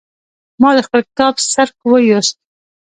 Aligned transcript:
ما 0.61 0.69
د 0.77 0.79
خپل 0.87 0.99
کتاب 1.07 1.33
څرک 1.53 1.75
ويوست. 1.89 2.35